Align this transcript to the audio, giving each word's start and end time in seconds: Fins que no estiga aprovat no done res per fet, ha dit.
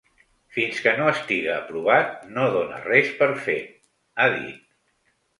Fins 0.55 0.77
que 0.85 0.91
no 0.99 1.09
estiga 1.09 1.51
aprovat 1.55 2.15
no 2.37 2.45
done 2.55 2.79
res 2.85 3.11
per 3.19 3.27
fet, 3.43 3.69
ha 4.17 4.27
dit. 4.37 4.65